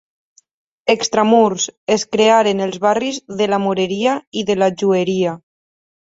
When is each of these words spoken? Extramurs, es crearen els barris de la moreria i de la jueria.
Extramurs, 0.93 1.65
es 1.95 2.05
crearen 2.15 2.63
els 2.67 2.79
barris 2.85 3.19
de 3.41 3.49
la 3.51 3.59
moreria 3.65 4.15
i 4.41 4.43
de 4.49 4.57
la 4.63 4.71
jueria. 4.83 5.35